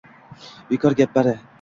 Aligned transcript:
Bekor 0.71 0.91
gap 1.03 1.15
bari… 1.15 1.39